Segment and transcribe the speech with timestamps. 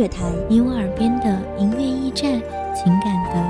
[0.00, 2.40] 阳光音乐台，你我耳边的音乐驿站，
[2.74, 3.49] 情感的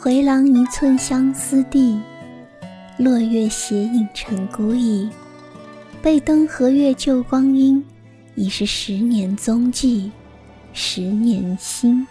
[0.00, 1.98] 回廊一寸相思地，
[2.98, 5.10] 落月斜影成孤影。
[6.00, 7.84] 背灯和月旧光阴，
[8.36, 10.12] 已是十年踪迹，
[10.72, 12.06] 十年心。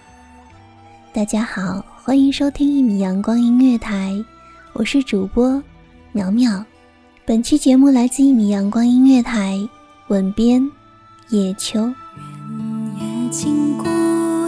[1.14, 4.14] 大家好，欢迎收听一米阳光音乐台，
[4.74, 5.64] 我是主播
[6.12, 6.62] 苗苗。
[7.26, 9.58] 本期节目来自一米阳光音乐台，
[10.10, 10.70] 吻编
[11.30, 11.80] 叶秋。
[13.00, 13.86] 原野尽古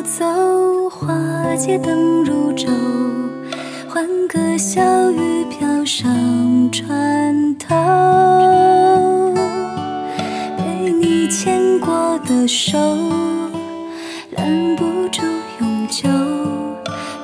[0.04, 2.67] 走，花街灯如昼。
[3.92, 7.76] 欢歌笑语飘上船头，
[10.55, 12.77] 被你牵过的手，
[14.30, 15.23] 拦不住
[15.60, 16.08] 永久。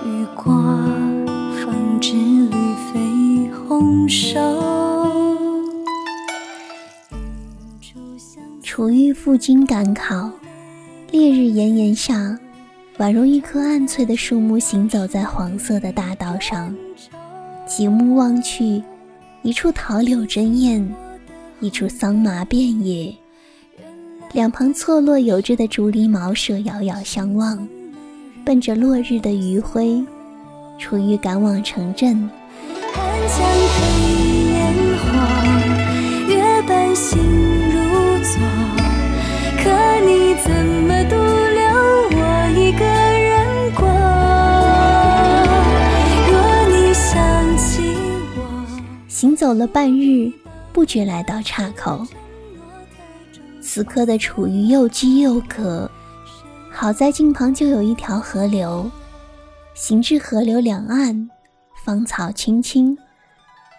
[0.08, 0.56] 雨过
[1.62, 2.58] 风止绿
[2.92, 4.40] 肥红瘦。
[8.64, 10.32] 楚玉赴京赶考，
[11.12, 12.40] 烈日炎炎下。
[12.98, 16.74] 宛如一棵暗翠的树木，行走在黄色的大道上。
[17.68, 18.82] 极目望去，
[19.42, 20.96] 一处桃柳争艳，
[21.60, 23.14] 一处桑麻遍野。
[24.32, 27.68] 两旁错落有致的竹篱茅舍遥遥相望。
[28.46, 30.02] 奔着落日的余晖，
[30.80, 32.30] 楚玉赶往城镇。
[49.36, 50.32] 走了半日，
[50.72, 52.06] 不觉来到岔口。
[53.62, 55.90] 此刻的楚玉又饥又渴，
[56.72, 58.90] 好在近旁就有一条河流。
[59.74, 61.30] 行至河流两岸，
[61.84, 62.98] 芳草青青，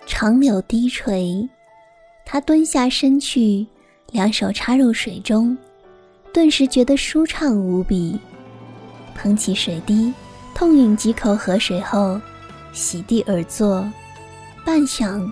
[0.06, 1.48] 长柳低垂。
[2.24, 3.66] 他蹲下身去，
[4.10, 5.56] 两手插入水中，
[6.32, 8.18] 顿时觉得舒畅无比。
[9.14, 10.12] 捧起水滴，
[10.54, 12.20] 痛饮几口河水后，
[12.72, 13.88] 席地而坐。
[14.64, 15.30] 半晌，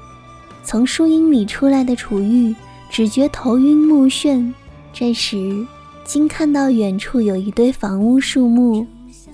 [0.65, 2.55] 从树荫里出来的楚玉
[2.91, 4.53] 只觉头晕目眩。
[4.93, 5.67] 这时，
[6.05, 8.87] 竟看到远处有一堆房屋树木，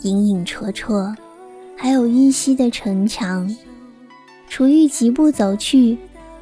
[0.02, 1.14] 影影绰绰，
[1.76, 3.48] 还有依稀的城墙。
[4.48, 5.96] 楚玉疾步走去。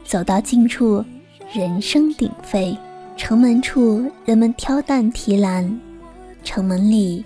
[0.04, 1.04] 走到近处，
[1.52, 2.74] 人声鼎沸。
[3.14, 5.78] 城门处，人们挑担提篮。
[6.42, 7.22] 城门里，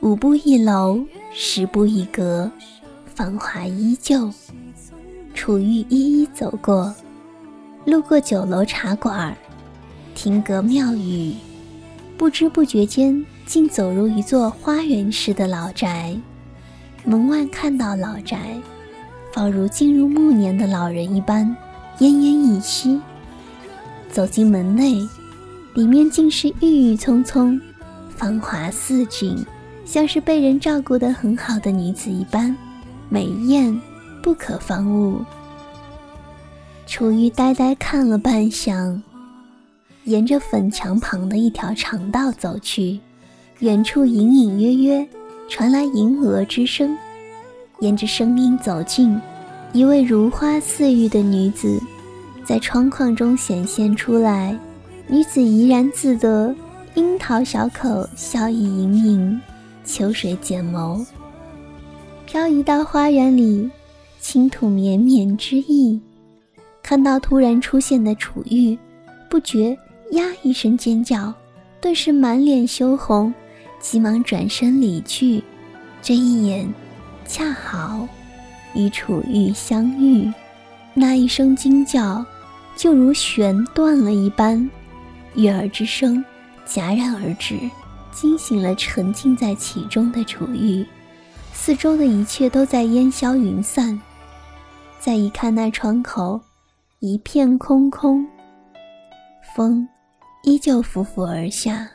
[0.00, 2.50] 五步一楼，十步一阁，
[3.04, 4.30] 繁华依旧。
[5.34, 6.94] 楚玉一一走过，
[7.84, 9.36] 路过酒楼茶馆、
[10.14, 11.34] 亭阁庙宇，
[12.16, 16.16] 不知不觉间，竟走入一座花园式的老宅。
[17.04, 18.56] 门外看到老宅，
[19.32, 21.44] 仿如进入暮年的老人一般。
[21.98, 23.00] 奄奄一息，
[24.08, 25.06] 走进门内，
[25.74, 27.60] 里面竟是郁郁葱葱，
[28.08, 29.44] 芳华似锦，
[29.84, 32.56] 像是被人照顾得很好的女子一般，
[33.08, 33.78] 美艳
[34.22, 35.20] 不可方物。
[36.92, 39.00] 楚玉呆呆看了半晌，
[40.04, 43.00] 沿着粉墙旁的一条长道走去，
[43.60, 45.08] 远处隐隐约约
[45.48, 46.94] 传来银蛾之声，
[47.80, 49.18] 沿着声音走近。
[49.72, 51.80] 一位如花似玉的女子，
[52.44, 54.54] 在窗框中显现出来。
[55.08, 56.54] 女子怡然自得，
[56.94, 59.40] 樱桃小口，笑意盈盈，
[59.82, 61.02] 秋水剪眸。
[62.26, 63.70] 漂移到花园里，
[64.20, 65.98] 倾吐绵绵之意。
[66.92, 68.78] 看到突然出现的楚玉，
[69.30, 69.70] 不觉
[70.10, 71.32] 呀一声尖叫，
[71.80, 73.32] 顿时满脸羞红，
[73.80, 75.42] 急忙转身离去。
[76.02, 76.68] 这一眼，
[77.26, 78.06] 恰好
[78.74, 80.30] 与楚玉相遇，
[80.92, 82.22] 那一声惊叫，
[82.76, 84.68] 就如弦断了一般，
[85.34, 86.22] 悦耳之声
[86.66, 87.58] 戛然而止，
[88.10, 90.84] 惊醒了沉浸在其中的楚玉。
[91.54, 93.98] 四周的一切都在烟消云散，
[95.00, 96.38] 再一看那窗口，
[97.04, 98.24] 一片空空。
[99.56, 99.88] 风
[100.44, 101.90] 依旧拂拂而下，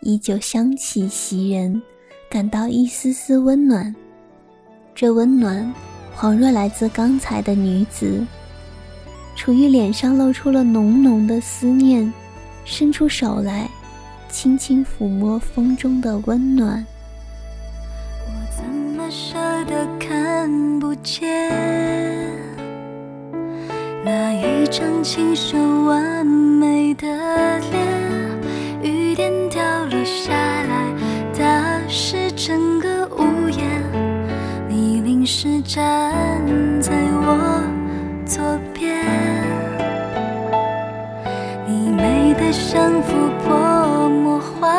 [0.00, 1.82] 依旧香气袭人。
[2.30, 3.94] 感到一丝丝温暖，
[4.94, 5.70] 这温暖
[6.16, 8.26] 恍若来自刚才的女子。
[9.36, 12.10] 楚玉脸上露出了浓浓的思念，
[12.64, 13.68] 伸出手来，
[14.30, 16.82] 轻轻抚摸风中的温暖。
[18.24, 19.36] 我怎么舍
[19.66, 21.52] 得看不见
[24.06, 27.08] 那一张清秀完美的
[27.72, 27.82] 脸？
[28.80, 30.94] 雨点掉落下来。
[31.36, 33.68] 打湿整个屋檐，
[34.68, 35.82] 你淋湿站
[36.80, 37.64] 在我
[38.24, 39.04] 左边，
[41.66, 44.70] 你美得像幅泼墨画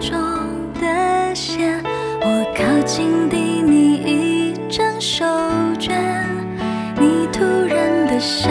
[0.00, 0.18] 中
[0.80, 1.82] 的仙，
[2.22, 5.26] 我靠近递你一张手
[5.78, 5.92] 绢，
[6.98, 8.50] 你突然的笑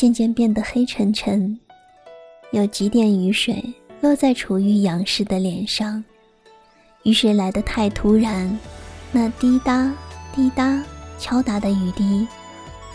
[0.00, 1.60] 渐渐变得黑沉沉，
[2.52, 3.62] 有几点雨水
[4.00, 6.02] 落在楚玉仰视的脸上。
[7.02, 8.58] 雨水来得太突然，
[9.12, 9.94] 那滴答
[10.34, 10.82] 滴答
[11.18, 12.26] 敲打的雨滴，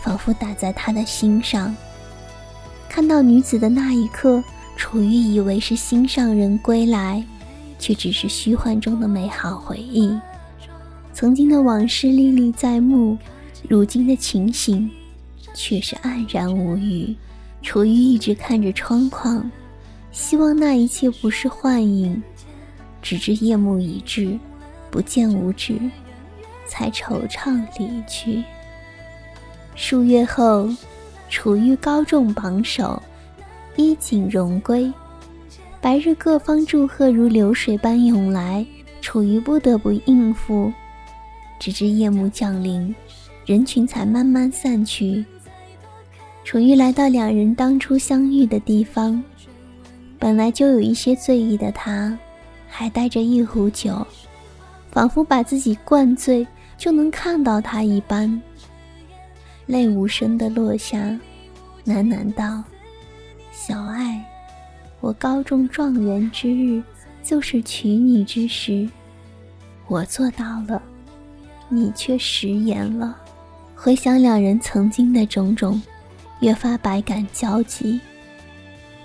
[0.02, 1.72] 仿佛打在他的心上。
[2.88, 4.42] 看到女子的那一刻，
[4.76, 7.24] 楚玉以为是心上人归来，
[7.78, 10.12] 却只是虚幻中的美好回忆。
[11.12, 13.16] 曾经的往事历历在目，
[13.68, 14.90] 如今的情形。
[15.56, 17.16] 却是黯然无语。
[17.62, 19.50] 楚玉一直看着窗框，
[20.12, 22.22] 希望那一切不是幻影，
[23.00, 24.38] 直至夜幕已至，
[24.90, 25.80] 不见五指，
[26.66, 28.44] 才惆怅离去。
[29.74, 30.68] 数月后，
[31.28, 33.02] 楚玉高中榜首，
[33.76, 34.92] 衣锦荣归。
[35.80, 38.64] 白日各方祝贺如流水般涌来，
[39.00, 40.72] 楚玉不得不应付，
[41.58, 42.94] 直至夜幕降临，
[43.44, 45.24] 人群才慢慢散去。
[46.46, 49.20] 楚玉来到两人当初相遇的地方，
[50.16, 52.16] 本来就有一些醉意的他，
[52.68, 54.06] 还带着一壶酒，
[54.88, 56.46] 仿佛把自己灌醉
[56.78, 58.40] 就能看到他一般，
[59.66, 61.18] 泪无声的落下，
[61.84, 62.62] 喃喃道
[63.50, 64.24] ：“小爱，
[65.00, 66.80] 我高中状元之日，
[67.24, 68.88] 就是娶你之时，
[69.88, 70.80] 我做到了，
[71.68, 73.16] 你却食言了。”
[73.74, 75.82] 回想两人曾经的种种。
[76.40, 78.00] 越发百感交集。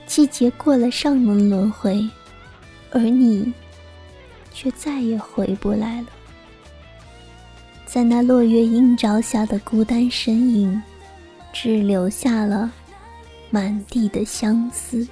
[0.05, 2.05] 季节过了尚能轮回，
[2.91, 3.53] 而你
[4.51, 6.07] 却再也回不来了。
[7.85, 10.81] 在那落月映照下的孤单身影，
[11.53, 12.71] 只留下了
[13.49, 15.07] 满地的相思。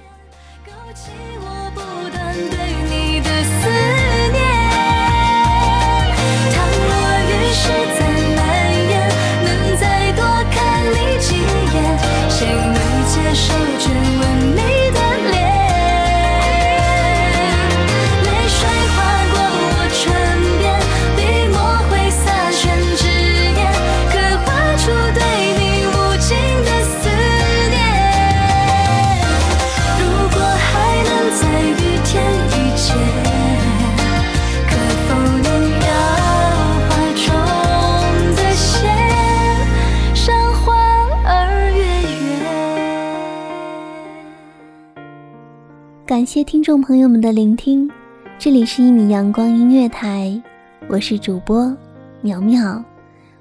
[46.10, 47.88] 感谢听众朋友们的聆听，
[48.36, 50.42] 这里是一米阳光音乐台，
[50.88, 51.72] 我是主播
[52.20, 52.82] 苗苗，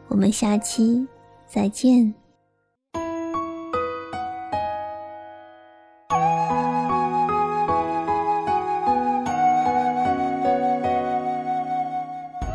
[0.08, 1.04] 我们下期
[1.48, 2.14] 再见。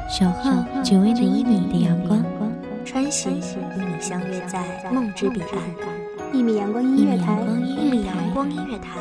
[0.09, 2.25] 小号只为那一米的阳光，
[2.85, 3.41] 穿行与
[3.81, 6.33] 你相约在梦之彼岸。
[6.33, 9.01] 一米阳光音乐台，一米阳光音乐台，